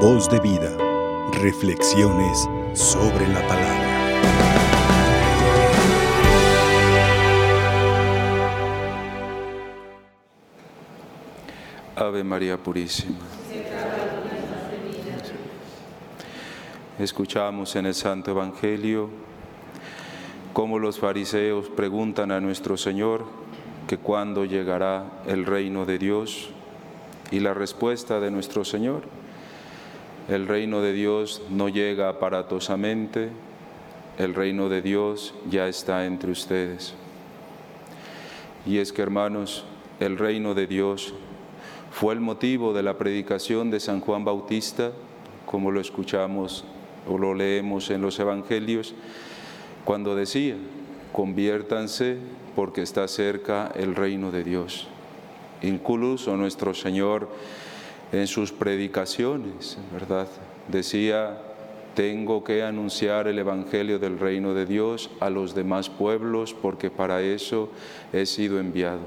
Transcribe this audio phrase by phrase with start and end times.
[0.00, 0.76] Voz de vida.
[1.32, 3.86] Reflexiones sobre la palabra.
[11.96, 13.16] Ave María Purísima.
[16.98, 19.08] Escuchamos en el Santo Evangelio
[20.52, 23.24] cómo los fariseos preguntan a nuestro Señor
[23.88, 26.50] que cuándo llegará el reino de Dios
[27.30, 29.02] y la respuesta de nuestro Señor,
[30.28, 33.30] el reino de Dios no llega aparatosamente,
[34.18, 36.94] el reino de Dios ya está entre ustedes.
[38.66, 39.64] Y es que hermanos,
[40.00, 41.14] el reino de Dios
[41.92, 44.92] fue el motivo de la predicación de San Juan Bautista,
[45.46, 46.64] como lo escuchamos
[47.08, 48.94] o lo leemos en los evangelios,
[49.84, 50.56] cuando decía,
[51.12, 52.18] conviértanse
[52.56, 54.88] porque está cerca el reino de Dios.
[55.62, 57.28] Incluso nuestro Señor
[58.12, 60.28] en sus predicaciones, ¿verdad?
[60.68, 61.38] Decía,
[61.94, 67.22] tengo que anunciar el Evangelio del reino de Dios a los demás pueblos porque para
[67.22, 67.70] eso
[68.12, 69.00] he sido enviado.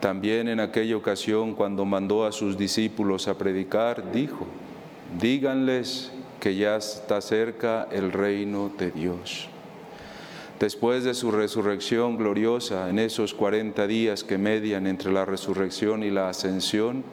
[0.00, 4.46] También en aquella ocasión cuando mandó a sus discípulos a predicar, dijo,
[5.20, 9.48] díganles que ya está cerca el reino de Dios.
[10.58, 16.10] Después de su resurrección gloriosa, en esos 40 días que median entre la resurrección y
[16.10, 17.04] la ascensión,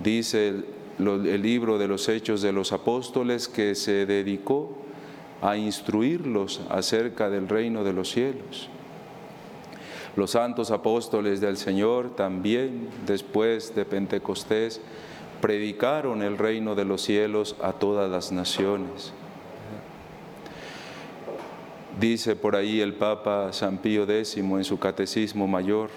[0.00, 0.48] dice
[0.98, 4.76] el, libro de los Hechos de los Apóstoles que se dedicó
[5.42, 8.68] a instruirlos acerca del reino de los cielos.
[10.16, 14.80] Los santos apóstoles del Señor también, después de Pentecostés,
[15.42, 19.12] predicaron el reino de los cielos a todas las naciones.
[22.00, 25.90] Dice por ahí el Papa San Pío X en su Catecismo Mayor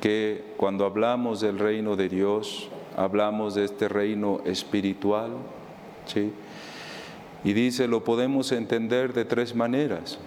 [0.00, 5.30] que cuando hablamos del reino de Dios, hablamos de este reino espiritual,
[6.06, 6.32] ¿sí?
[7.44, 10.18] Y dice, lo podemos entender de tres maneras.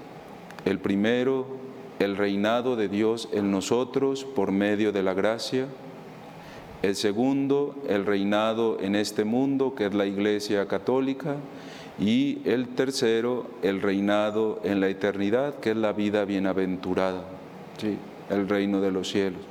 [0.66, 1.48] El primero,
[2.00, 5.66] el reinado de Dios en nosotros por medio de la gracia.
[6.84, 11.38] El segundo, el reinado en este mundo, que es la Iglesia Católica.
[12.00, 17.24] Y el tercero, el reinado en la eternidad, que es la vida bienaventurada,
[17.80, 17.98] ¿sí?
[18.30, 19.42] el reino de los cielos.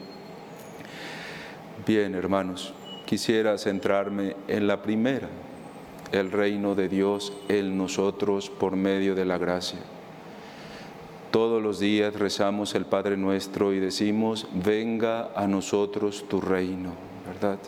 [1.85, 2.73] Bien, hermanos,
[3.07, 5.29] quisiera centrarme en la primera,
[6.13, 9.79] el reino de Dios en nosotros por medio de la gracia.
[11.31, 16.93] Todos los días rezamos el Padre nuestro y decimos, venga a nosotros tu reino,
[17.27, 17.59] ¿verdad?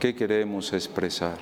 [0.00, 1.38] ¿Qué queremos expresar?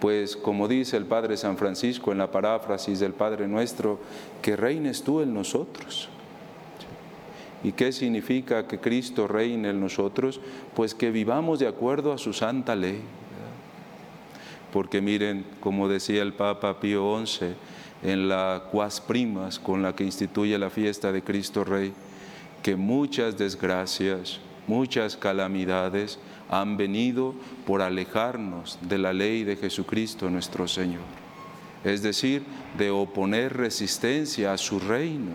[0.00, 4.00] Pues como dice el Padre San Francisco en la paráfrasis del Padre nuestro,
[4.42, 6.08] que reines tú en nosotros.
[7.64, 10.40] ¿Y qué significa que Cristo reine en nosotros?
[10.74, 13.00] Pues que vivamos de acuerdo a su santa ley.
[14.72, 17.54] Porque miren, como decía el Papa Pío XI,
[18.02, 21.92] en la Cuas Primas con la que instituye la fiesta de Cristo Rey,
[22.62, 26.18] que muchas desgracias, muchas calamidades
[26.48, 27.34] han venido
[27.66, 31.02] por alejarnos de la ley de Jesucristo nuestro Señor.
[31.84, 32.42] Es decir,
[32.78, 35.32] de oponer resistencia a su reino.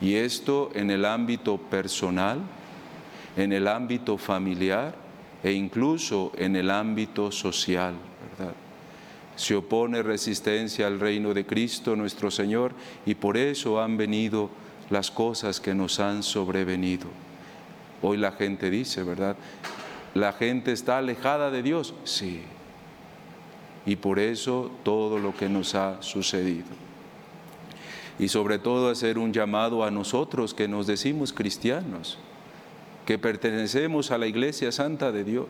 [0.00, 2.40] Y esto en el ámbito personal,
[3.36, 4.94] en el ámbito familiar
[5.42, 7.94] e incluso en el ámbito social,
[8.38, 8.54] ¿verdad?
[9.36, 12.72] Se opone resistencia al reino de Cristo nuestro Señor
[13.06, 14.50] y por eso han venido
[14.90, 17.06] las cosas que nos han sobrevenido.
[18.02, 19.36] Hoy la gente dice, ¿verdad?
[20.14, 21.94] ¿La gente está alejada de Dios?
[22.04, 22.42] Sí.
[23.86, 26.66] Y por eso todo lo que nos ha sucedido.
[28.18, 32.18] Y sobre todo hacer un llamado a nosotros que nos decimos cristianos,
[33.06, 35.46] que pertenecemos a la Iglesia Santa de Dios.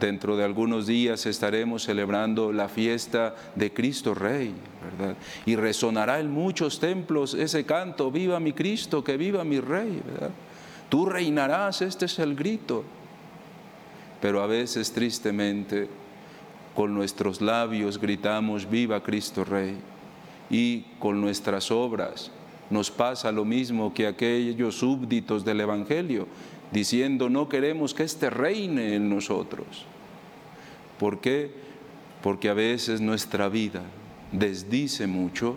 [0.00, 4.52] Dentro de algunos días estaremos celebrando la fiesta de Cristo Rey,
[4.98, 5.16] ¿verdad?
[5.46, 10.30] Y resonará en muchos templos ese canto, viva mi Cristo, que viva mi Rey, ¿verdad?
[10.88, 12.84] Tú reinarás, este es el grito
[14.22, 15.88] pero a veces tristemente
[16.76, 19.74] con nuestros labios gritamos, viva Cristo Rey,
[20.50, 22.30] y con nuestras obras
[22.70, 26.26] nos pasa lo mismo que aquellos súbditos del Evangelio,
[26.70, 29.84] diciendo, no queremos que éste reine en nosotros.
[30.98, 31.50] ¿Por qué?
[32.22, 33.82] Porque a veces nuestra vida
[34.30, 35.56] desdice mucho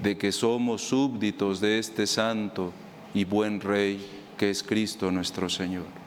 [0.00, 2.72] de que somos súbditos de este santo
[3.14, 4.04] y buen Rey
[4.36, 6.04] que es Cristo nuestro Señor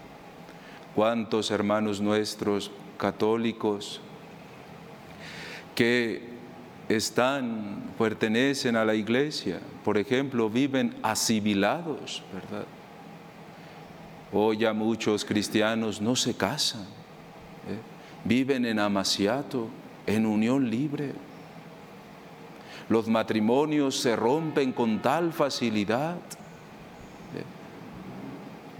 [0.98, 4.02] cuántos hermanos nuestros católicos
[5.76, 6.37] que
[6.90, 12.66] están, pertenecen a la iglesia, por ejemplo, viven asimilados, ¿verdad?
[14.32, 16.86] Hoy ya muchos cristianos no se casan,
[18.24, 19.70] viven en amaciato,
[20.06, 21.14] en unión libre.
[22.90, 26.18] Los matrimonios se rompen con tal facilidad.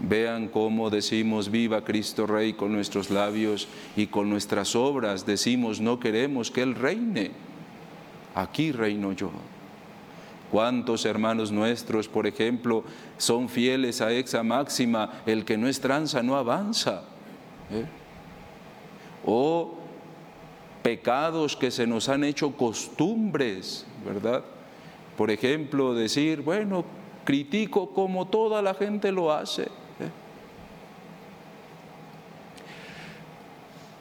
[0.00, 5.98] Vean cómo decimos viva Cristo Rey con nuestros labios y con nuestras obras decimos no
[5.98, 7.32] queremos que Él reine.
[8.38, 9.32] Aquí reino yo.
[10.52, 12.84] ¿Cuántos hermanos nuestros, por ejemplo,
[13.16, 17.02] son fieles a esa máxima, el que no es tranza no avanza?
[17.68, 17.84] ¿Eh?
[19.26, 19.74] O
[20.84, 24.44] pecados que se nos han hecho costumbres, ¿verdad?
[25.16, 26.84] Por ejemplo, decir, bueno,
[27.24, 29.62] critico como toda la gente lo hace.
[29.64, 30.10] ¿eh?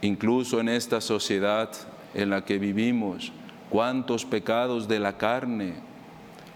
[0.03, 1.71] Incluso en esta sociedad
[2.13, 3.31] en la que vivimos,
[3.69, 5.73] cuántos pecados de la carne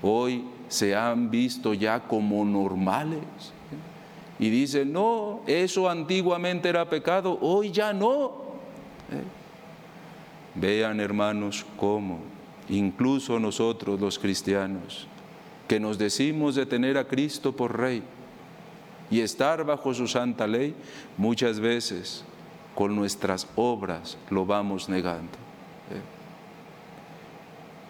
[0.02, 3.20] hoy se han visto ya como normales.
[3.20, 4.46] ¿eh?
[4.46, 8.32] Y dicen, no, eso antiguamente era pecado, hoy ya no.
[9.12, 9.24] ¿eh?
[10.56, 12.20] Vean hermanos cómo,
[12.70, 15.08] incluso nosotros los cristianos,
[15.68, 18.04] que nos decimos de tener a Cristo por Rey
[19.10, 20.76] y estar bajo su santa ley,
[21.18, 22.26] muchas veces
[22.76, 25.38] con nuestras obras lo vamos negando.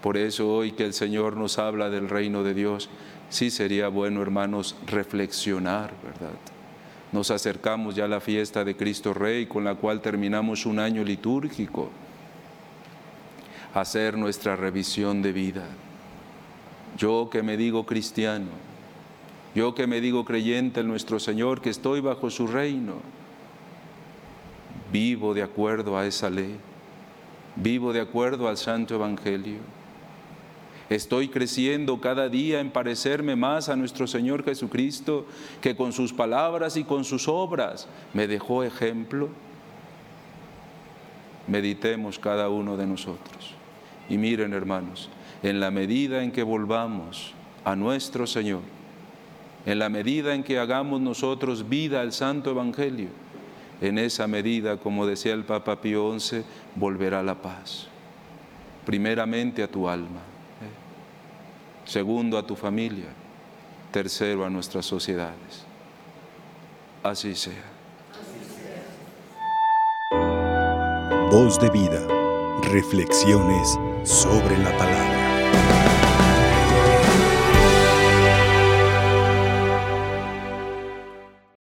[0.02, 2.90] Por eso hoy que el Señor nos habla del reino de Dios,
[3.30, 6.38] sí sería bueno, hermanos, reflexionar, ¿verdad?
[7.12, 11.04] Nos acercamos ya a la fiesta de Cristo Rey, con la cual terminamos un año
[11.04, 11.90] litúrgico
[13.74, 15.66] hacer nuestra revisión de vida.
[16.98, 18.48] Yo que me digo cristiano,
[19.56, 22.96] yo que me digo creyente en nuestro Señor, que estoy bajo su reino,
[24.92, 26.56] vivo de acuerdo a esa ley,
[27.56, 29.60] vivo de acuerdo al Santo Evangelio.
[30.92, 35.26] Estoy creciendo cada día en parecerme más a nuestro Señor Jesucristo,
[35.62, 39.30] que con sus palabras y con sus obras me dejó ejemplo.
[41.48, 43.54] Meditemos cada uno de nosotros.
[44.10, 45.08] Y miren, hermanos,
[45.44, 48.60] en la medida en que volvamos a nuestro Señor,
[49.66, 53.08] en la medida en que hagamos nosotros vida al Santo Evangelio,
[53.80, 56.44] en esa medida, como decía el Papa Pío XI,
[56.76, 57.88] volverá la paz.
[58.86, 60.31] Primeramente a tu alma.
[61.86, 63.10] Segundo a tu familia,
[63.92, 65.66] tercero a nuestras sociedades.
[67.04, 67.72] Así sea.
[71.32, 72.06] Voz de vida,
[72.64, 75.91] reflexiones sobre la palabra.